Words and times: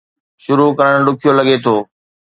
شروع 0.43 0.71
ڪرڻ 0.79 0.97
ڏکيو 1.05 1.31
لڳي 1.39 1.55
ٿو 1.63 1.75